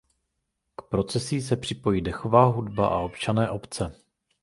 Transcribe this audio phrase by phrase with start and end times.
[0.75, 3.95] K procesí se připojí dechová hudba a občané obce.